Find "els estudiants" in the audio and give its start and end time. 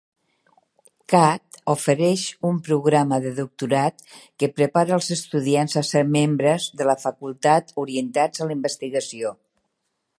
4.97-5.77